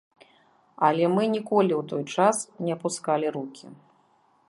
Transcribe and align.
Але 0.87 1.05
мы 1.17 1.27
ніколі 1.35 1.73
ў 1.81 1.83
той 1.93 2.03
час 2.19 2.35
не 2.65 2.71
апускалі 2.81 3.27
рукі. 3.41 3.65